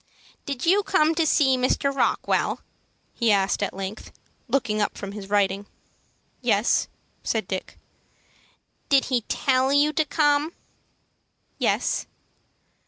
[0.47, 1.93] "Did you come to see Mr.
[1.95, 2.61] Rockwell?"
[3.13, 4.11] he asked, at length,
[4.47, 5.67] looking up from his writing.
[6.41, 6.87] "Yes,"
[7.23, 7.77] said Dick.
[8.89, 10.53] "Did he tell you to come?"
[11.59, 12.07] "Yes."